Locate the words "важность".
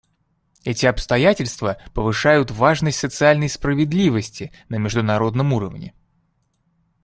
2.49-2.97